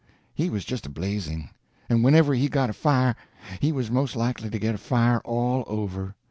[0.33, 1.51] He was just a blazing;
[1.87, 3.15] and whenever he got afire
[3.59, 6.15] he was most likely to get afire all over.